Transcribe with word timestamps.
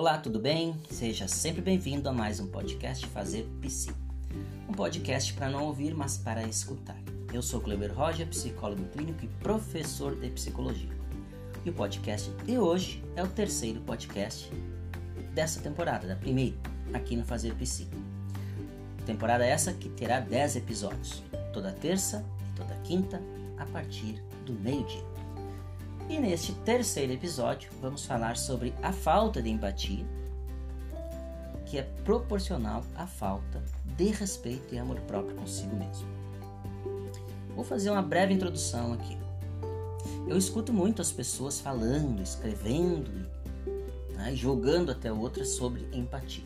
Olá, 0.00 0.16
tudo 0.16 0.40
bem? 0.40 0.74
Seja 0.90 1.28
sempre 1.28 1.60
bem-vindo 1.60 2.08
a 2.08 2.12
mais 2.12 2.40
um 2.40 2.46
podcast 2.46 3.06
Fazer 3.08 3.46
Psi. 3.60 3.94
Um 4.66 4.72
podcast 4.72 5.34
para 5.34 5.50
não 5.50 5.64
ouvir, 5.64 5.94
mas 5.94 6.16
para 6.16 6.42
escutar. 6.44 6.96
Eu 7.34 7.42
sou 7.42 7.60
Cleber 7.60 7.94
Roger, 7.94 8.26
psicólogo 8.26 8.82
clínico 8.86 9.22
e 9.22 9.28
professor 9.28 10.18
de 10.18 10.30
psicologia. 10.30 10.88
E 11.66 11.68
o 11.68 11.74
podcast 11.74 12.30
de 12.46 12.56
hoje 12.56 13.04
é 13.14 13.22
o 13.22 13.28
terceiro 13.28 13.82
podcast 13.82 14.50
dessa 15.34 15.60
temporada, 15.60 16.08
da 16.08 16.16
primeira, 16.16 16.56
aqui 16.94 17.14
no 17.14 17.22
Fazer 17.26 17.54
Psi. 17.56 17.86
Temporada 19.04 19.44
essa 19.44 19.74
que 19.74 19.90
terá 19.90 20.18
10 20.18 20.56
episódios, 20.56 21.22
toda 21.52 21.72
terça 21.72 22.24
e 22.40 22.56
toda 22.56 22.74
quinta, 22.84 23.20
a 23.58 23.66
partir 23.66 24.14
do 24.46 24.54
meio-dia. 24.54 25.09
E 26.10 26.18
neste 26.18 26.52
terceiro 26.52 27.12
episódio 27.12 27.70
vamos 27.80 28.04
falar 28.04 28.36
sobre 28.36 28.74
a 28.82 28.92
falta 28.92 29.40
de 29.40 29.48
empatia, 29.48 30.04
que 31.64 31.78
é 31.78 31.82
proporcional 32.04 32.82
à 32.96 33.06
falta 33.06 33.62
de 33.96 34.06
respeito 34.06 34.74
e 34.74 34.78
amor 34.80 34.98
próprio 35.02 35.36
consigo 35.36 35.76
mesmo. 35.76 36.08
Vou 37.54 37.64
fazer 37.64 37.90
uma 37.90 38.02
breve 38.02 38.34
introdução 38.34 38.92
aqui. 38.92 39.16
Eu 40.26 40.36
escuto 40.36 40.72
muito 40.72 41.00
as 41.00 41.12
pessoas 41.12 41.60
falando, 41.60 42.20
escrevendo 42.20 43.08
e 44.10 44.12
né, 44.14 44.34
jogando 44.34 44.90
até 44.90 45.12
outras 45.12 45.50
sobre 45.50 45.86
empatia. 45.92 46.44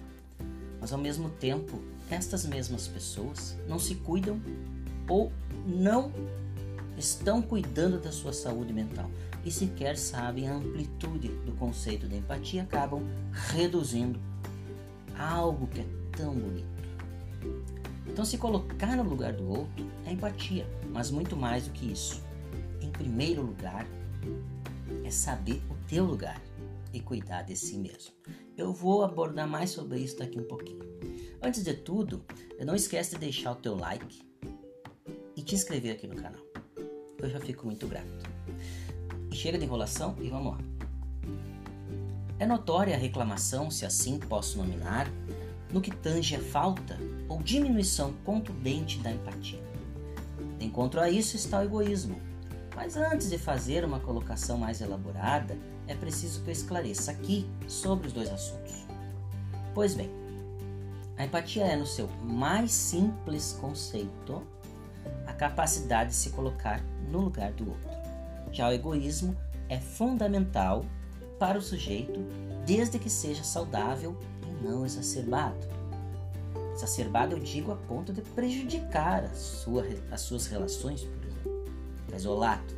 Mas 0.79 0.93
ao 0.93 0.99
mesmo 0.99 1.31
tempo, 1.31 1.81
estas 2.11 2.45
mesmas 2.45 2.87
pessoas 2.87 3.57
não 3.67 3.79
se 3.79 3.95
cuidam 3.95 4.39
ou 5.09 5.33
não 5.67 6.13
estão 6.97 7.43
cuidando 7.43 7.99
da 7.99 8.13
sua 8.13 8.33
saúde 8.33 8.73
mental 8.73 9.11
e 9.45 9.51
sequer 9.51 9.97
sabem 9.97 10.49
a 10.49 10.55
amplitude 10.55 11.29
do 11.29 11.53
conceito 11.53 12.09
de 12.09 12.17
empatia, 12.17 12.63
acabam 12.63 13.03
reduzindo 13.33 14.19
algo 15.19 15.67
que 15.67 15.81
é 15.81 15.87
tão 16.17 16.35
bonito. 16.35 16.75
Então, 18.07 18.25
se 18.25 18.39
colocar 18.39 18.97
no 18.97 19.03
lugar 19.03 19.33
do 19.33 19.49
outro 19.49 19.85
é 20.07 20.13
empatia, 20.13 20.67
mas 20.91 21.11
muito 21.11 21.37
mais 21.37 21.67
do 21.67 21.73
que 21.73 21.91
isso. 21.91 22.23
Em 22.81 22.91
primeiro 22.91 23.43
lugar, 23.43 23.87
é 25.05 25.11
saber 25.11 25.63
o 25.71 25.75
teu 25.89 26.05
lugar 26.05 26.41
e 26.93 27.01
cuidar 27.01 27.43
de 27.43 27.57
si 27.57 27.77
mesmo. 27.77 28.15
Eu 28.57 28.73
vou 28.73 29.03
abordar 29.03 29.49
mais 29.49 29.71
sobre 29.71 29.99
isso 29.99 30.19
daqui 30.19 30.39
um 30.39 30.45
pouquinho. 30.45 30.85
Antes 31.43 31.65
de 31.65 31.75
tudo, 31.75 32.25
não 32.65 32.75
esquece 32.75 33.15
de 33.15 33.19
deixar 33.19 33.53
o 33.53 33.57
teu 33.57 33.75
like 33.75 34.23
e 35.37 35.43
te 35.43 35.55
inscrever 35.55 35.93
aqui 35.93 36.07
no 36.07 36.15
canal 36.15 36.54
eu 37.25 37.31
já 37.31 37.41
fico 37.41 37.67
muito 37.67 37.87
grato. 37.87 38.07
Chega 39.33 39.59
de 39.59 39.65
enrolação 39.65 40.15
e 40.21 40.29
vamos 40.29 40.53
lá. 40.53 40.59
É 42.39 42.47
notória 42.47 42.95
a 42.95 42.99
reclamação, 42.99 43.71
se 43.71 43.87
assim 43.87 44.19
posso 44.19 44.59
nominar, 44.59 45.09
no 45.73 45.81
que 45.81 45.91
tange 45.91 46.37
a 46.37 46.41
falta 46.41 46.99
ou 47.29 47.43
diminuição 47.43 48.13
contundente 48.25 48.99
da 48.99 49.11
empatia. 49.11 49.63
Encontro 50.61 51.01
a 51.01 51.11
isso 51.11 51.37
está 51.37 51.61
o 51.61 51.63
egoísmo. 51.63 52.21
Mas 52.75 52.97
antes 52.97 53.31
de 53.31 53.39
fazer 53.39 53.85
uma 53.85 54.01
colocação 54.01 54.59
mais 54.59 54.81
elaborada, 54.81 55.57
é 55.87 55.95
preciso 55.95 56.43
que 56.43 56.49
eu 56.49 56.53
esclareça 56.53 57.13
aqui 57.13 57.49
sobre 57.69 58.09
os 58.09 58.13
dois 58.13 58.31
assuntos. 58.31 58.73
Pois 59.73 59.95
bem, 59.95 60.11
a 61.17 61.25
empatia 61.25 61.65
é, 61.65 61.77
no 61.77 61.87
seu 61.87 62.09
mais 62.23 62.73
simples 62.73 63.57
conceito, 63.61 64.43
a 65.27 65.33
capacidade 65.33 66.11
de 66.11 66.17
se 66.17 66.31
colocar 66.31 66.81
no 67.11 67.21
lugar 67.21 67.53
do 67.53 67.69
outro. 67.69 67.91
Já 68.53 68.69
o 68.69 68.73
egoísmo 68.73 69.37
é 69.69 69.79
fundamental 69.79 70.85
para 71.39 71.59
o 71.59 71.63
sujeito 71.63 72.21
desde 72.65 72.99
que 72.99 73.11
seja 73.11 73.43
saudável 73.43 74.17
e 74.43 74.65
não 74.65 74.85
exacerbado. 74.85 75.67
Exacerbado 76.73 77.37
eu 77.37 77.41
digo 77.41 77.73
a 77.73 77.77
ponto 77.77 78.13
de 78.13 78.21
prejudicar 78.21 79.29
sua, 79.35 79.85
as 80.11 80.21
suas 80.23 80.47
relações, 80.47 81.03
por 81.03 81.25
exemplo. 81.25 81.65
Isolado. 82.17 82.75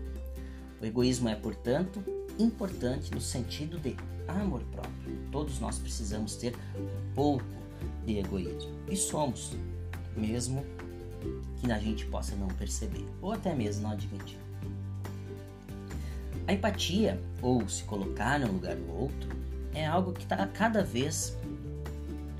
O 0.80 0.84
egoísmo 0.84 1.28
é, 1.28 1.34
portanto, 1.34 2.02
importante 2.38 3.10
no 3.12 3.20
sentido 3.20 3.78
de 3.78 3.96
amor 4.28 4.62
próprio. 4.72 5.18
Todos 5.30 5.58
nós 5.60 5.78
precisamos 5.78 6.36
ter 6.36 6.54
um 6.76 7.14
pouco 7.14 7.44
de 8.04 8.18
egoísmo. 8.18 8.72
E 8.88 8.96
somos, 8.96 9.52
mesmo 10.16 10.64
que 11.60 11.70
a 11.70 11.78
gente 11.78 12.06
possa 12.06 12.34
não 12.36 12.48
perceber 12.48 13.06
ou 13.20 13.32
até 13.32 13.54
mesmo 13.54 13.82
não 13.82 13.90
admitir. 13.90 14.38
A 16.46 16.52
empatia, 16.52 17.20
ou 17.42 17.68
se 17.68 17.82
colocar 17.84 18.38
no 18.38 18.52
lugar 18.52 18.76
do 18.76 18.92
outro, 18.92 19.28
é 19.74 19.84
algo 19.84 20.12
que 20.12 20.24
tá, 20.24 20.46
cada 20.46 20.82
vez 20.84 21.36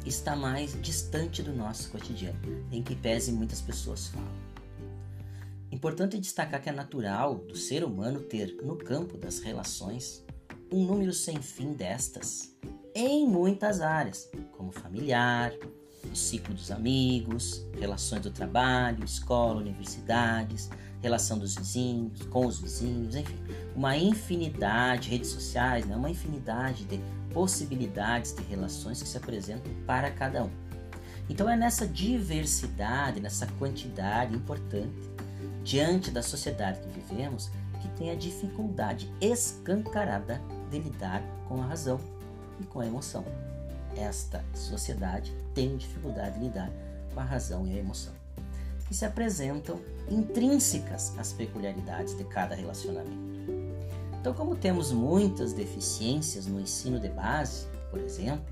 está 0.05 0.37
mais 0.37 0.81
distante 0.81 1.43
do 1.43 1.53
nosso 1.53 1.91
cotidiano, 1.91 2.39
em 2.71 2.83
que 2.83 2.95
pese 2.95 3.33
muitas 3.33 3.61
pessoas 3.61 4.07
falam. 4.09 4.47
Importante 5.73 6.19
destacar 6.19 6.63
que 6.63 6.69
é 6.69 6.73
natural 6.73 7.35
do 7.35 7.57
ser 7.57 7.83
humano 7.83 8.21
ter, 8.21 8.57
no 8.63 8.77
campo 8.77 9.19
das 9.19 9.41
relações, 9.41 10.25
um 10.73 10.85
número 10.85 11.13
sem 11.13 11.43
fim 11.43 11.73
destas, 11.73 12.57
em 12.95 13.27
muitas 13.27 13.81
áreas, 13.81 14.31
como 14.57 14.71
familiar, 14.71 15.53
ciclo 16.17 16.55
dos 16.55 16.71
amigos, 16.71 17.65
relações 17.79 18.23
do 18.23 18.31
trabalho, 18.31 19.05
escola, 19.05 19.61
universidades, 19.61 20.71
relação 21.03 21.39
dos 21.39 21.55
vizinhos, 21.55 22.23
com 22.23 22.47
os 22.47 22.59
vizinhos, 22.59 23.15
enfim, 23.15 23.39
uma 23.75 23.97
infinidade, 23.97 25.11
redes 25.11 25.31
sociais, 25.31 25.87
né? 25.87 25.95
uma 25.95 26.11
infinidade 26.11 26.85
de 26.85 27.01
possibilidades 27.33 28.35
de 28.35 28.43
relações 28.43 29.03
que 29.03 29.09
se 29.09 29.17
apresentam 29.17 29.73
para 29.87 30.11
cada 30.11 30.45
um. 30.45 30.51
Então 31.29 31.49
é 31.49 31.57
nessa 31.57 31.87
diversidade, 31.87 33.21
nessa 33.21 33.47
quantidade 33.59 34.35
importante, 34.35 35.11
diante 35.63 36.11
da 36.11 36.23
sociedade 36.23 36.81
que 36.81 37.01
vivemos, 37.01 37.51
que 37.81 37.89
tem 37.91 38.11
a 38.11 38.15
dificuldade 38.15 39.13
escancarada 39.21 40.41
de 40.71 40.79
lidar 40.79 41.23
com 41.49 41.61
a 41.63 41.67
razão 41.67 42.01
e 42.61 42.65
com 42.65 42.81
a 42.81 42.87
emoção 42.87 43.25
esta 43.97 44.45
sociedade 44.55 45.35
tem 45.55 45.77
dificuldade 45.77 46.39
de 46.39 46.45
lidar 46.45 46.71
com 47.13 47.21
a 47.21 47.25
razão 47.25 47.67
e 47.67 47.73
a 47.73 47.79
emoção, 47.79 48.13
que 48.87 48.95
se 48.95 49.05
apresentam 49.05 49.81
intrínsecas 50.11 51.17
às 51.19 51.33
peculiaridades 51.33 52.17
de 52.17 52.25
cada 52.25 52.55
relacionamento. 52.55 53.27
Então, 54.21 54.35
como 54.35 54.57
temos 54.57 54.93
muitas 54.93 55.53
deficiências 55.53 56.47
no 56.47 56.61
ensino 56.61 56.99
de 57.01 57.09
base, 57.09 57.67
por 57.91 58.01
exemplo, 58.01 58.45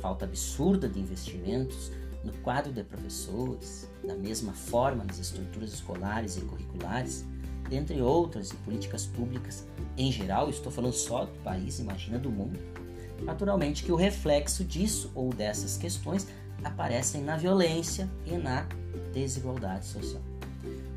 falta 0.00 0.24
absurda 0.24 0.88
de 0.88 1.00
investimentos 1.00 1.90
no 2.22 2.32
quadro 2.42 2.72
de 2.72 2.82
professores, 2.82 3.88
da 4.06 4.14
mesma 4.14 4.52
forma 4.52 5.04
nas 5.04 5.18
estruturas 5.18 5.72
escolares 5.72 6.36
e 6.36 6.42
curriculares, 6.42 7.24
dentre 7.68 8.00
outras 8.00 8.50
e 8.50 8.54
políticas 8.56 9.06
públicas 9.06 9.66
em 9.96 10.10
geral, 10.10 10.50
estou 10.50 10.72
falando 10.72 10.92
só 10.92 11.24
do 11.24 11.32
país, 11.42 11.78
imagina 11.78 12.18
do 12.18 12.30
mundo, 12.30 12.58
Naturalmente 13.24 13.82
que 13.82 13.92
o 13.92 13.96
reflexo 13.96 14.62
disso 14.64 15.10
ou 15.14 15.30
dessas 15.32 15.76
questões 15.76 16.28
aparecem 16.62 17.22
na 17.22 17.36
violência 17.36 18.08
e 18.26 18.36
na 18.36 18.66
desigualdade 19.12 19.86
social. 19.86 20.22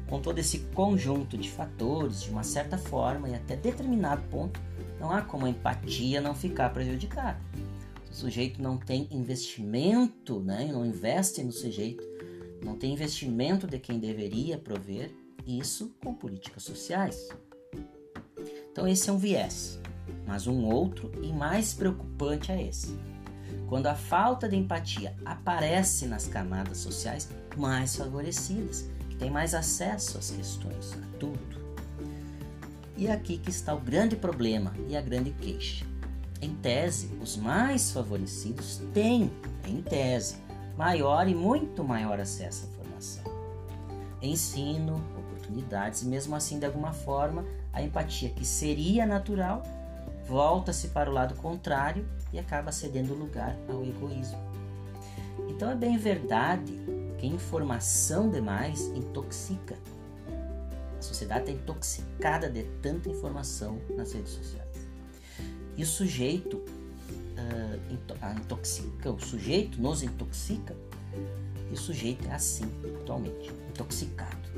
Com 0.08 0.22
todo 0.22 0.40
esse 0.40 0.60
conjunto 0.74 1.38
de 1.38 1.50
fatores, 1.50 2.22
de 2.22 2.30
uma 2.30 2.44
certa 2.44 2.78
forma 2.78 3.30
e 3.30 3.36
até 3.36 3.56
determinado 3.56 4.22
ponto, 4.30 4.60
não 5.00 5.12
há 5.12 5.22
como 5.22 5.46
a 5.46 5.50
empatia 5.50 6.22
não 6.22 6.34
ficar 6.34 6.70
prejudicada. 6.70 7.40
Se 8.06 8.12
o 8.12 8.16
sujeito 8.16 8.62
não 8.62 8.78
tem 8.78 9.08
investimento, 9.12 10.40
né, 10.40 10.70
não 10.72 10.86
investe 10.86 11.44
no 11.44 11.52
sujeito, 11.52 12.04
não 12.64 12.78
tem 12.78 12.94
investimento 12.94 13.68
de 13.68 13.80
quem 13.80 14.00
deveria 14.00 14.58
prover, 14.58 15.12
isso 15.46 15.94
com 16.04 16.14
políticas 16.14 16.64
sociais. 16.64 17.30
Então 18.72 18.88
esse 18.88 19.10
é 19.10 19.14
um 19.14 19.18
viés 19.18 19.80
mas 20.28 20.46
um 20.46 20.66
outro 20.66 21.12
e 21.24 21.32
mais 21.32 21.74
preocupante 21.74 22.52
é 22.52 22.62
esse. 22.62 23.00
Quando 23.68 23.88
a 23.88 23.96
falta 23.96 24.48
de 24.48 24.56
empatia 24.56 25.16
aparece 25.26 26.06
nas 26.06 26.28
camadas 26.28 26.78
sociais 26.78 27.30
mais 27.56 27.96
favorecidas, 27.96 28.90
que 29.10 29.16
têm 29.16 29.32
mais 29.32 29.54
acesso 29.54 30.18
às 30.18 30.30
questões, 30.30 30.94
a 30.94 31.18
tudo. 31.18 31.58
E 32.98 33.08
aqui 33.08 33.38
que 33.38 33.50
está 33.50 33.74
o 33.74 33.80
grande 33.80 34.16
problema 34.16 34.74
e 34.88 34.98
a 34.98 35.02
grande 35.02 35.32
queixa. 35.32 35.86
Em 36.42 36.54
tese, 36.56 37.10
os 37.22 37.36
mais 37.36 37.92
favorecidos 37.92 38.82
têm, 38.94 39.32
em 39.66 39.82
tese, 39.82 40.36
maior 40.78 41.28
e 41.28 41.34
muito 41.34 41.84
maior 41.84 42.20
acesso 42.20 42.66
à 42.66 42.70
informação. 42.70 43.24
Ensino, 44.22 44.96
oportunidades 45.18 46.04
e 46.04 46.06
mesmo 46.06 46.36
assim, 46.36 46.60
de 46.60 46.66
alguma 46.66 46.94
forma, 46.94 47.46
a 47.74 47.82
empatia 47.82 48.30
que 48.30 48.46
seria 48.46 49.06
natural 49.06 49.64
volta-se 50.28 50.90
para 50.90 51.10
o 51.10 51.14
lado 51.14 51.36
contrário 51.36 52.06
e 52.32 52.40
acaba 52.40 52.72
cedendo 52.72 53.14
lugar 53.14 53.56
ao 53.70 53.84
egoísmo. 53.84 54.38
Então 55.50 55.72
é 55.72 55.76
bem 55.76 55.98
verdade 55.98 56.74
que 57.18 57.26
informação 57.26 58.30
demais 58.30 58.82
intoxica. 58.88 59.76
A 60.98 61.02
sociedade 61.02 61.52
está 61.52 61.54
intoxicada 61.54 62.50
de 62.50 62.64
tanta 62.82 63.10
informação 63.10 63.80
nas 63.96 64.14
redes 64.14 64.32
sociais. 64.32 64.68
E 65.76 65.84
o 65.84 65.86
sujeito 65.86 66.58
uh, 66.58 68.40
intoxica 68.40 69.12
o 69.12 69.20
sujeito, 69.20 69.80
nos 69.82 70.04
intoxica, 70.04 70.76
e 71.70 71.74
o 71.74 71.78
sujeito 71.78 72.28
é 72.28 72.34
assim 72.34 72.66
atualmente, 73.02 73.52
intoxicado. 73.70 74.50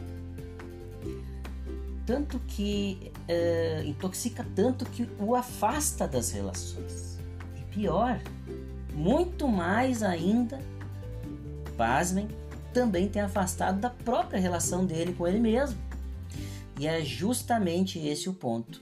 Tanto 2.09 2.39
que 2.39 3.11
uh, 3.29 3.87
intoxica 3.87 4.43
tanto 4.55 4.83
que 4.83 5.07
o 5.19 5.35
afasta 5.35 6.07
das 6.07 6.31
relações. 6.31 7.19
E 7.55 7.61
pior, 7.71 8.19
muito 8.95 9.47
mais 9.47 10.01
ainda, 10.01 10.59
pasmem, 11.77 12.27
também 12.73 13.07
tem 13.07 13.21
afastado 13.21 13.79
da 13.79 13.91
própria 13.91 14.39
relação 14.39 14.87
dele 14.87 15.13
com 15.13 15.27
ele 15.27 15.39
mesmo. 15.39 15.79
E 16.79 16.87
é 16.87 17.05
justamente 17.05 17.99
esse 17.99 18.27
o 18.27 18.33
ponto. 18.33 18.81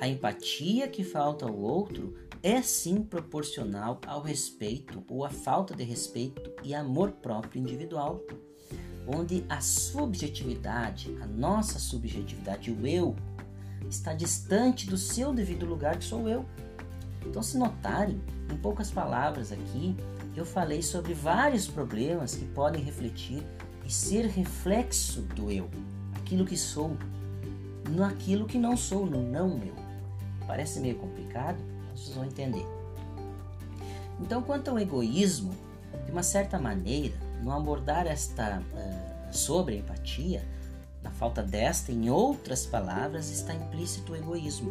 A 0.00 0.08
empatia 0.08 0.88
que 0.88 1.04
falta 1.04 1.44
ao 1.44 1.54
outro 1.54 2.16
é 2.42 2.62
sim 2.62 3.02
proporcional 3.02 4.00
ao 4.06 4.22
respeito 4.22 5.04
ou 5.10 5.26
à 5.26 5.28
falta 5.28 5.76
de 5.76 5.84
respeito 5.84 6.50
e 6.64 6.74
amor 6.74 7.10
próprio 7.12 7.60
individual, 7.60 8.24
onde 9.06 9.44
a 9.48 9.60
subjetividade, 9.60 11.16
a 11.22 11.26
nossa 11.26 11.78
subjetividade, 11.78 12.70
o 12.70 12.86
eu, 12.86 13.14
está 13.88 14.12
distante 14.12 14.86
do 14.86 14.96
seu 14.96 15.32
devido 15.32 15.64
lugar 15.64 15.96
que 15.96 16.04
sou 16.04 16.28
eu. 16.28 16.44
Então, 17.24 17.42
se 17.42 17.56
notarem, 17.56 18.20
em 18.52 18.56
poucas 18.56 18.90
palavras 18.90 19.52
aqui, 19.52 19.96
eu 20.36 20.44
falei 20.44 20.82
sobre 20.82 21.14
vários 21.14 21.66
problemas 21.66 22.34
que 22.34 22.44
podem 22.46 22.82
refletir 22.82 23.42
e 23.84 23.92
ser 23.92 24.26
reflexo 24.26 25.22
do 25.22 25.50
eu, 25.50 25.70
aquilo 26.14 26.44
que 26.44 26.56
sou, 26.56 26.96
naquilo 27.88 28.46
que 28.46 28.58
não 28.58 28.76
sou, 28.76 29.06
no 29.06 29.22
não 29.22 29.58
eu. 29.62 29.74
Parece 30.46 30.80
meio 30.80 30.96
complicado, 30.96 31.58
mas 31.88 32.00
vocês 32.00 32.16
vão 32.16 32.24
entender. 32.24 32.66
Então, 34.20 34.42
quanto 34.42 34.70
ao 34.70 34.78
egoísmo, 34.78 35.52
de 36.04 36.12
uma 36.12 36.22
certa 36.22 36.58
maneira, 36.58 37.25
no 37.42 37.52
abordar 37.52 38.06
esta 38.06 38.60
uh, 38.60 39.34
sobre 39.34 39.74
a 39.74 39.78
empatia, 39.78 40.44
na 41.02 41.10
falta 41.10 41.42
desta, 41.42 41.92
em 41.92 42.10
outras 42.10 42.66
palavras, 42.66 43.30
está 43.30 43.54
implícito 43.54 44.12
o 44.12 44.16
egoísmo. 44.16 44.70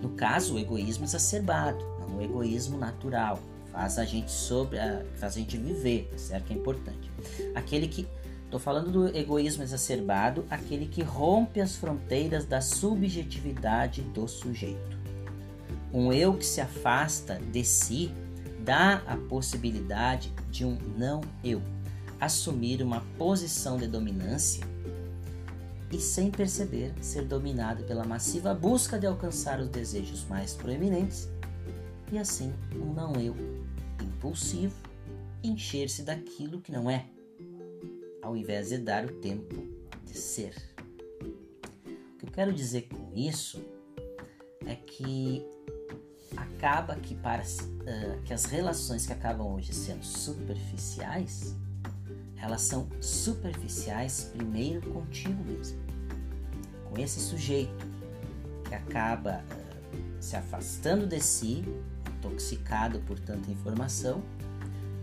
No 0.00 0.10
caso, 0.10 0.54
o 0.54 0.58
egoísmo 0.58 1.04
exacerbado, 1.04 1.84
não 2.00 2.18
o 2.18 2.22
egoísmo 2.22 2.78
natural, 2.78 3.38
faz 3.72 3.98
a 3.98 4.04
gente 4.04 4.30
sobre, 4.30 4.78
faz 5.16 5.34
a 5.34 5.38
gente 5.40 5.58
viver, 5.58 6.08
tá 6.10 6.18
certo? 6.18 6.44
Que 6.46 6.52
é 6.54 6.56
importante. 6.56 7.10
Aquele 7.54 7.88
que 7.88 8.06
Estou 8.48 8.58
falando 8.58 8.90
do 8.90 9.14
egoísmo 9.14 9.62
exacerbado, 9.62 10.42
aquele 10.48 10.86
que 10.86 11.02
rompe 11.02 11.60
as 11.60 11.76
fronteiras 11.76 12.46
da 12.46 12.62
subjetividade 12.62 14.00
do 14.00 14.26
sujeito. 14.26 14.96
Um 15.92 16.10
eu 16.14 16.32
que 16.32 16.46
se 16.46 16.58
afasta 16.58 17.34
de 17.34 17.62
si 17.62 18.10
dá 18.68 19.02
a 19.06 19.16
possibilidade 19.16 20.30
de 20.50 20.62
um 20.62 20.76
não 20.98 21.22
eu 21.42 21.62
assumir 22.20 22.82
uma 22.82 23.00
posição 23.16 23.78
de 23.78 23.86
dominância 23.86 24.62
e, 25.90 25.98
sem 25.98 26.30
perceber, 26.30 26.92
ser 27.00 27.24
dominado 27.24 27.84
pela 27.84 28.04
massiva 28.04 28.52
busca 28.52 28.98
de 28.98 29.06
alcançar 29.06 29.58
os 29.58 29.70
desejos 29.70 30.26
mais 30.26 30.52
proeminentes 30.52 31.30
e, 32.12 32.18
assim, 32.18 32.52
um 32.74 32.92
não 32.92 33.14
eu 33.14 33.34
impulsivo 34.02 34.76
encher-se 35.42 36.02
daquilo 36.02 36.60
que 36.60 36.70
não 36.70 36.90
é 36.90 37.06
ao 38.20 38.36
invés 38.36 38.68
de 38.68 38.76
dar 38.76 39.06
o 39.06 39.14
tempo 39.14 39.66
de 40.04 40.12
ser. 40.12 40.52
O 41.24 42.18
que 42.18 42.26
eu 42.26 42.30
quero 42.30 42.52
dizer 42.52 42.82
com 42.82 43.14
isso 43.16 43.64
é 44.66 44.74
que 44.74 45.42
acaba 46.42 46.94
que 46.96 47.14
para 47.14 47.42
uh, 47.42 48.22
que 48.24 48.32
as 48.32 48.44
relações 48.44 49.06
que 49.06 49.12
acabam 49.12 49.54
hoje 49.54 49.72
sendo 49.72 50.04
superficiais, 50.04 51.54
elas 52.36 52.62
são 52.62 52.88
superficiais 53.00 54.30
primeiro 54.34 54.90
contigo 54.90 55.42
mesmo, 55.44 55.78
com 56.88 56.98
esse 56.98 57.20
sujeito 57.20 57.86
que 58.64 58.74
acaba 58.74 59.42
uh, 59.42 59.98
se 60.20 60.36
afastando 60.36 61.06
de 61.06 61.20
si, 61.20 61.64
intoxicado 62.16 63.00
por 63.00 63.18
tanta 63.18 63.50
informação 63.50 64.22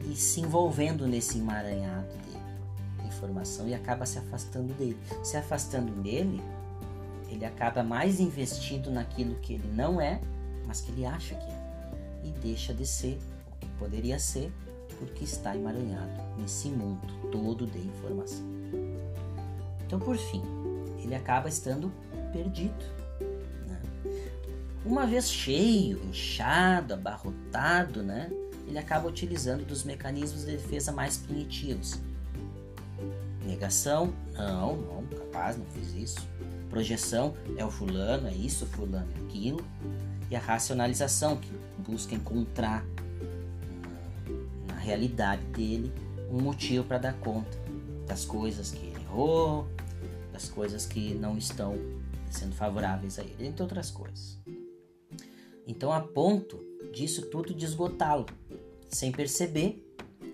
e 0.10 0.16
se 0.16 0.42
envolvendo 0.42 1.08
nesse 1.08 1.38
emaranhado 1.38 2.26
informação 3.16 3.68
e 3.68 3.74
acaba 3.74 4.06
se 4.06 4.20
afastando 4.20 4.74
dele. 4.74 4.98
Se 5.24 5.38
afastando 5.38 5.92
dele, 6.02 6.42
ele 7.30 7.46
acaba 7.46 7.84
mais 7.84 8.20
investindo 8.20 8.92
naquilo 8.92 9.36
que 9.36 9.54
ele 9.54 9.68
não 9.74 10.00
é, 10.00 10.20
mas 10.66 10.82
que 10.82 10.92
ele 10.92 11.06
acha 11.06 11.36
que 11.36 11.46
é. 11.46 11.66
E 12.24 12.32
deixa 12.42 12.74
de 12.74 12.86
ser 12.86 13.20
o 13.52 13.60
que 13.60 13.68
poderia 13.78 14.18
ser, 14.20 14.52
porque 14.98 15.24
está 15.24 15.56
emaranhado 15.56 16.12
nesse 16.38 16.70
mundo 16.70 17.02
todo 17.32 17.68
de 17.68 17.80
informação. 17.80 18.44
Então, 19.86 20.00
por 20.00 20.18
fim, 20.18 20.42
ele 21.04 21.14
acaba 21.14 21.48
estando 21.48 21.92
perdido. 22.32 22.84
Né? 23.68 23.80
Uma 24.86 25.06
vez 25.06 25.30
cheio, 25.30 26.04
inchado, 26.06 26.94
abarrotado, 26.94 28.02
né? 28.02 28.32
ele 28.68 28.80
acaba 28.80 29.08
utilizando 29.08 29.64
dos 29.66 29.84
mecanismos 29.84 30.46
de 30.46 30.54
defesa 30.54 30.92
mais 30.92 31.18
primitivos, 31.18 32.00
Negação, 33.46 34.12
não, 34.34 34.76
não, 34.76 35.04
capaz, 35.06 35.56
não 35.56 35.66
fiz 35.68 35.94
isso. 35.94 36.28
Projeção, 36.70 37.36
é 37.56 37.64
o 37.64 37.70
fulano, 37.70 38.28
é 38.28 38.34
isso, 38.34 38.66
fulano, 38.66 39.08
é 39.16 39.26
aquilo. 39.26 39.64
E 40.30 40.36
a 40.36 40.40
racionalização, 40.40 41.38
que 41.38 41.52
busca 41.80 42.16
encontrar 42.16 42.86
na, 44.68 44.76
realidade 44.76 45.44
dele 45.46 45.92
um 46.30 46.42
motivo 46.42 46.84
para 46.86 46.98
dar 46.98 47.14
conta 47.14 47.58
das 48.06 48.26
coisas 48.26 48.72
que 48.72 48.86
ele 48.86 49.02
errou, 49.02 49.68
das 50.32 50.50
coisas 50.50 50.86
que 50.86 51.14
não 51.16 51.38
estão 51.38 51.76
sendo 52.30 52.54
favoráveis 52.56 53.18
a 53.18 53.24
ele, 53.24 53.48
entre 53.48 53.64
outras 53.64 53.90
coisas. 53.90 54.40
Então, 55.68 55.92
a 55.92 56.02
ponto 56.02 56.64
disso 56.94 57.24
tudo 57.24 57.54
de 57.54 57.66
esgotá-lo, 57.66 58.26
sem 58.90 59.12
perceber, 59.12 59.82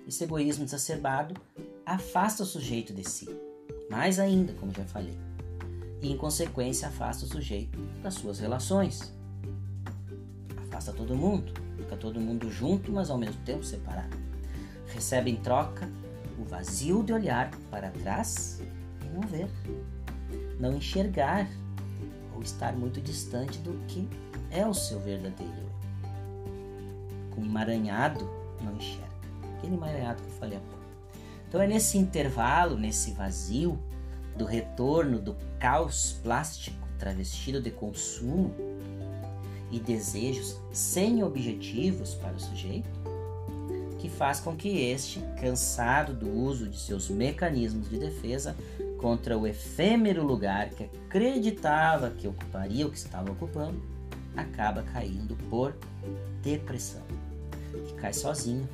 esse 0.07 0.23
egoísmo 0.23 0.65
exacerbado 0.65 1.39
afasta 1.85 2.43
o 2.43 2.45
sujeito 2.45 2.93
de 2.93 3.07
si. 3.07 3.29
Mais 3.89 4.19
ainda, 4.19 4.53
como 4.53 4.73
já 4.73 4.83
falei. 4.85 5.17
E 6.01 6.11
em 6.11 6.17
consequência 6.17 6.87
afasta 6.87 7.25
o 7.25 7.27
sujeito 7.27 7.79
das 8.01 8.15
suas 8.15 8.39
relações. 8.39 9.13
Afasta 10.81 10.93
todo 10.93 11.15
mundo. 11.15 11.53
Fica 11.77 11.95
todo 11.95 12.19
mundo 12.19 12.49
junto, 12.49 12.91
mas 12.91 13.11
ao 13.11 13.17
mesmo 13.17 13.39
tempo 13.43 13.63
separado. 13.63 14.17
Recebe 14.87 15.29
em 15.29 15.35
troca 15.35 15.87
o 16.39 16.43
vazio 16.43 17.03
de 17.03 17.13
olhar 17.13 17.51
para 17.69 17.91
trás 17.91 18.59
e 18.99 19.13
não 19.13 19.21
ver. 19.21 19.47
Não 20.59 20.75
enxergar 20.75 21.47
ou 22.33 22.41
estar 22.41 22.73
muito 22.73 22.99
distante 22.99 23.59
do 23.59 23.73
que 23.85 24.09
é 24.49 24.65
o 24.65 24.73
seu 24.73 24.99
verdadeiro 24.99 25.53
eu. 25.53 25.69
Com 27.29 27.45
emaranhado, 27.45 28.27
não 28.63 28.75
enxerga. 28.75 29.05
Aquele 29.57 29.75
emaranhado 29.75 30.23
que 30.23 30.29
eu 30.29 30.35
falei 30.35 30.57
há 30.57 30.61
pouco. 30.61 30.85
Então 31.47 31.61
é 31.61 31.67
nesse 31.67 31.99
intervalo, 31.99 32.75
nesse 32.75 33.11
vazio 33.11 33.77
do 34.35 34.45
retorno 34.45 35.19
do 35.19 35.37
caos 35.59 36.13
plástico 36.23 36.87
travestido 36.97 37.61
de 37.61 37.69
consumo 37.69 38.55
e 39.71 39.79
desejos 39.79 40.59
sem 40.71 41.23
objetivos 41.23 42.13
para 42.15 42.33
o 42.33 42.39
sujeito, 42.39 42.89
que 43.97 44.09
faz 44.09 44.39
com 44.39 44.55
que 44.55 44.81
este, 44.81 45.19
cansado 45.39 46.13
do 46.13 46.29
uso 46.29 46.67
de 46.67 46.79
seus 46.79 47.09
mecanismos 47.09 47.89
de 47.89 47.99
defesa 47.99 48.55
contra 48.99 49.37
o 49.37 49.47
efêmero 49.47 50.23
lugar 50.23 50.69
que 50.69 50.83
acreditava 50.83 52.11
que 52.11 52.27
ocuparia 52.27 52.85
o 52.85 52.91
que 52.91 52.97
estava 52.97 53.31
ocupando, 53.31 53.81
acaba 54.35 54.83
caindo 54.83 55.35
por 55.49 55.75
depressão. 56.41 57.03
E 57.89 57.93
cai 57.93 58.13
sozinho, 58.13 58.67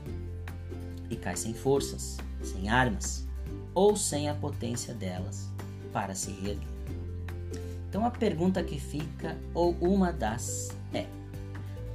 e 1.09 1.15
cai 1.15 1.35
sem 1.35 1.53
forças, 1.53 2.17
sem 2.43 2.69
armas 2.69 3.27
ou 3.73 3.95
sem 3.95 4.29
a 4.29 4.33
potência 4.33 4.93
delas 4.93 5.47
para 5.91 6.15
se 6.15 6.31
reerguer. 6.31 6.76
Então 7.89 8.05
a 8.05 8.11
pergunta 8.11 8.63
que 8.63 8.79
fica, 8.79 9.37
ou 9.53 9.71
uma 9.81 10.11
das, 10.11 10.69
é: 10.93 11.07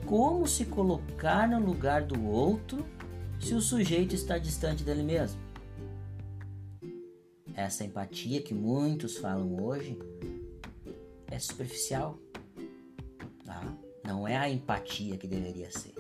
como 0.06 0.46
se 0.46 0.64
colocar 0.64 1.48
no 1.48 1.60
lugar 1.60 2.02
do 2.02 2.24
outro 2.26 2.84
se 3.38 3.54
o 3.54 3.60
sujeito 3.60 4.14
está 4.14 4.38
distante 4.38 4.84
dele 4.84 5.02
mesmo? 5.02 5.40
Essa 7.54 7.84
empatia 7.84 8.40
que 8.40 8.54
muitos 8.54 9.16
falam 9.18 9.62
hoje 9.62 9.98
é 11.30 11.38
superficial. 11.38 12.18
Tá? 13.44 13.62
Não 14.04 14.26
é 14.26 14.36
a 14.36 14.48
empatia 14.48 15.16
que 15.16 15.26
deveria 15.26 15.70
ser. 15.70 15.94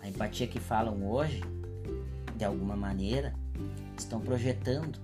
A 0.00 0.08
empatia 0.08 0.46
que 0.46 0.60
falam 0.60 1.06
hoje, 1.08 1.42
de 2.36 2.44
alguma 2.44 2.76
maneira, 2.76 3.34
estão 3.96 4.20
projetando 4.20 4.98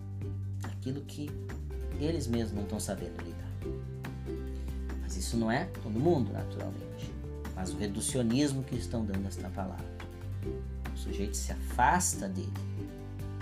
aquilo 0.62 1.02
que 1.02 1.30
eles 1.98 2.26
mesmos 2.26 2.52
não 2.52 2.62
estão 2.62 2.80
sabendo 2.80 3.22
lidar. 3.22 3.39
Isso 5.30 5.36
não 5.36 5.48
é 5.48 5.66
todo 5.80 5.92
mundo, 5.92 6.32
naturalmente. 6.32 7.14
Mas 7.54 7.72
o 7.72 7.76
reducionismo 7.76 8.64
que 8.64 8.74
estão 8.74 9.04
dando 9.04 9.28
esta 9.28 9.48
palavra. 9.50 9.86
O 10.92 10.98
sujeito 10.98 11.36
se 11.36 11.52
afasta 11.52 12.28
dele 12.28 12.52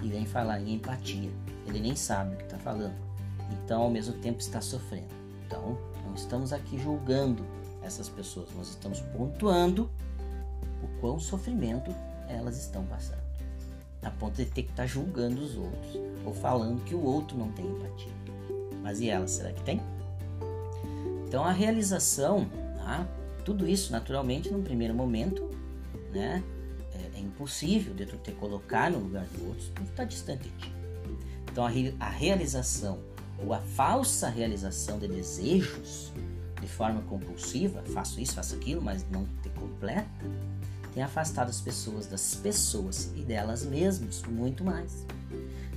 e 0.03 0.09
vem 0.09 0.27
falar 0.27 0.61
em 0.61 0.75
empatia. 0.75 1.31
Ele 1.67 1.81
nem 1.81 1.97
sabe 1.97 2.35
o 2.35 2.37
que 2.37 2.45
está 2.45 2.59
falando. 2.59 2.95
Então, 3.65 3.81
ao 3.81 3.91
mesmo 3.91 4.13
tempo, 4.19 4.39
está 4.39 4.61
sofrendo. 4.61 5.09
Então, 5.47 5.79
não 6.05 6.15
estamos 6.15 6.53
aqui 6.53 6.79
julgando 6.79 7.43
essas 7.81 8.11
pessoas, 8.11 8.51
nós 8.55 8.69
estamos 8.69 9.01
pontuando 9.17 9.89
o 10.83 11.01
quão 11.01 11.19
sofrimento 11.19 11.91
elas 12.29 12.59
estão 12.59 12.85
passando. 12.85 13.23
A 14.03 14.11
ponto 14.11 14.37
de 14.37 14.45
ter 14.45 14.65
que 14.65 14.71
estar 14.73 14.83
tá 14.83 14.87
julgando 14.87 15.41
os 15.41 15.57
outros 15.57 15.99
ou 16.27 16.35
falando 16.35 16.85
que 16.85 16.95
o 16.95 17.03
outro 17.03 17.39
não 17.39 17.51
tem 17.53 17.65
empatia. 17.65 18.13
Mas 18.83 19.01
e 19.01 19.09
elas, 19.09 19.31
será 19.31 19.55
que 19.55 19.63
tem? 19.63 19.81
Então 21.29 21.45
a 21.45 21.53
realização, 21.53 22.49
tá? 22.77 23.07
tudo 23.45 23.69
isso 23.69 23.93
naturalmente 23.93 24.51
num 24.51 24.63
primeiro 24.63 24.95
momento, 24.95 25.51
né? 26.11 26.43
É, 26.95 27.19
é 27.19 27.21
impossível 27.21 27.93
de 27.93 28.07
tu 28.07 28.17
te 28.17 28.33
colocar 28.33 28.91
no 28.91 28.99
lugar 28.99 29.27
do 29.27 29.49
outro, 29.49 29.67
tu 29.75 29.83
está 29.83 30.05
distante 30.05 30.45
de 30.45 30.51
ti. 30.57 30.73
Então 31.53 31.67
a, 31.67 31.69
re, 31.69 31.95
a 32.01 32.09
realização 32.09 32.99
ou 33.45 33.53
a 33.53 33.59
falsa 33.61 34.31
realização 34.31 34.99
de 34.99 35.07
desejos 35.07 36.13
de 36.63 36.67
forma 36.67 37.03
compulsiva, 37.03 37.83
faço 37.93 38.19
isso, 38.21 38.35
faço 38.35 38.55
aquilo, 38.55 38.81
mas 38.81 39.05
não 39.11 39.27
te 39.43 39.51
completa, 39.51 40.09
tem 40.95 41.03
afastado 41.03 41.51
as 41.51 41.61
pessoas 41.61 42.07
das 42.07 42.37
pessoas 42.37 43.13
e 43.15 43.21
delas 43.21 43.67
mesmas 43.67 44.23
muito 44.23 44.65
mais. 44.65 45.05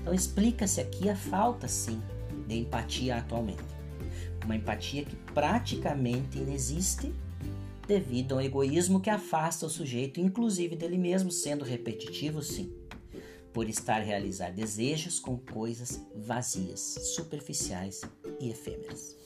Então 0.02 0.14
explica-se 0.14 0.80
aqui 0.80 1.10
a 1.10 1.16
falta, 1.16 1.68
sim, 1.68 2.02
de 2.48 2.60
empatia 2.60 3.18
atualmente. 3.18 3.81
Uma 4.46 4.56
empatia 4.56 5.06
que 5.06 5.16
praticamente 5.34 6.38
inexiste 6.38 7.14
devido 7.88 8.34
ao 8.34 8.42
egoísmo 8.42 9.00
que 9.00 9.10
afasta 9.10 9.66
o 9.66 9.70
sujeito, 9.70 10.20
inclusive 10.20 10.76
dele 10.76 10.98
mesmo, 10.98 11.32
sendo 11.32 11.66
repetitivo, 11.66 12.42
sim, 12.42 12.72
por 13.54 13.68
estar 13.70 14.02
a 14.02 14.04
realizar 14.04 14.52
desejos 14.52 15.20
com 15.20 15.38
coisas 15.38 16.02
vazias, 16.16 16.80
superficiais 17.16 18.02
e 18.40 18.50
efêmeras. 18.50 19.18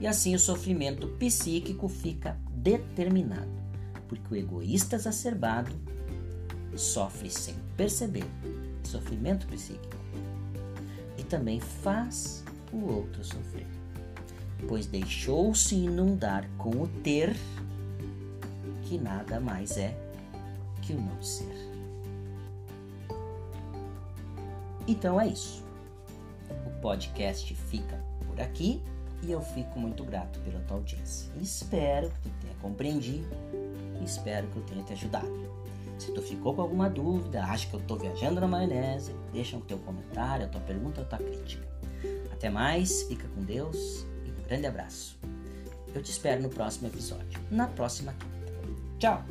E 0.00 0.06
assim 0.06 0.34
o 0.34 0.38
sofrimento 0.38 1.08
psíquico 1.18 1.88
fica 1.88 2.38
determinado 2.52 3.58
porque 4.08 4.34
o 4.34 4.36
egoísta 4.36 4.96
exacerbado 4.96 5.70
sofre 6.74 7.30
sem 7.30 7.54
perceber 7.76 8.24
sofrimento 8.82 9.46
psíquico 9.46 9.96
e 11.18 11.22
também 11.22 11.60
faz 11.60 12.42
o 12.72 12.86
outro 12.86 13.22
sofrer, 13.22 13.66
pois 14.66 14.86
deixou-se 14.86 15.74
inundar 15.74 16.48
com 16.58 16.70
o 16.70 16.88
ter, 17.02 17.36
que 18.84 18.98
nada 18.98 19.38
mais 19.38 19.76
é 19.76 19.96
que 20.82 20.92
o 20.92 21.00
não 21.00 21.22
ser. 21.22 21.54
Então 24.86 25.20
é 25.20 25.28
isso. 25.28 25.62
O 26.66 26.80
podcast 26.80 27.54
fica 27.54 28.02
por 28.26 28.40
aqui 28.40 28.82
e 29.22 29.30
eu 29.30 29.40
fico 29.40 29.78
muito 29.78 30.04
grato 30.04 30.40
pela 30.40 30.60
tua 30.60 30.78
audiência. 30.78 31.30
Espero 31.40 32.08
que 32.08 32.20
tu 32.20 32.30
tenha 32.40 32.54
compreendido 32.62 33.28
espero 34.08 34.46
que 34.48 34.56
eu 34.56 34.62
tenha 34.62 34.82
te 34.82 34.92
ajudado. 34.92 35.48
Se 35.98 36.12
tu 36.12 36.22
ficou 36.22 36.54
com 36.54 36.62
alguma 36.62 36.88
dúvida, 36.88 37.44
acha 37.44 37.68
que 37.68 37.74
eu 37.74 37.80
estou 37.80 37.98
viajando 37.98 38.40
na 38.40 38.46
maionese, 38.46 39.14
deixa 39.32 39.56
o 39.56 39.60
teu 39.60 39.78
comentário, 39.78 40.46
a 40.46 40.48
tua 40.48 40.60
pergunta, 40.60 41.00
a 41.02 41.04
tua 41.04 41.18
crítica. 41.18 41.66
Até 42.32 42.48
mais, 42.48 43.02
fica 43.02 43.26
com 43.28 43.42
Deus 43.42 44.06
Grande 44.48 44.66
abraço. 44.66 45.18
Eu 45.94 46.02
te 46.02 46.10
espero 46.10 46.42
no 46.42 46.48
próximo 46.48 46.88
episódio, 46.88 47.38
na 47.50 47.66
próxima 47.66 48.12
quinta. 48.14 48.28
Tchau! 48.98 49.24